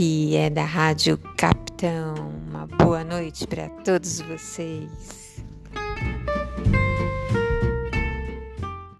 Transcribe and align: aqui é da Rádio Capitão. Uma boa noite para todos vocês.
aqui 0.00 0.34
é 0.34 0.48
da 0.48 0.64
Rádio 0.64 1.18
Capitão. 1.36 2.14
Uma 2.48 2.66
boa 2.66 3.04
noite 3.04 3.46
para 3.46 3.68
todos 3.84 4.22
vocês. 4.22 5.19